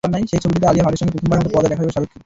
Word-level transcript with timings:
সেই 0.29 0.39
ছবিটিতে 0.43 0.67
আলিয়া 0.69 0.85
ভাটের 0.85 0.99
সঙ্গে 1.01 1.13
প্রথমবারের 1.15 1.43
মতো 1.45 1.53
পর্দায় 1.55 1.69
দেখা 1.71 1.81
যাবে 1.83 1.93
শাহরুখকে। 1.95 2.17